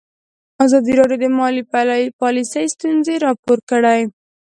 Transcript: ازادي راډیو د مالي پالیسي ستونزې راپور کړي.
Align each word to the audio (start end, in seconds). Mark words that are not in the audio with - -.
ازادي 0.65 0.93
راډیو 0.99 1.21
د 1.23 1.25
مالي 1.37 1.63
پالیسي 2.21 2.65
ستونزې 2.75 3.15
راپور 3.25 3.57
کړي. 3.69 4.01